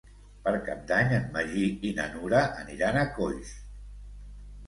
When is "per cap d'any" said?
0.45-1.11